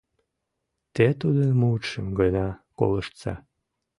[0.93, 3.33] Те тудын мутшым гына колыштса.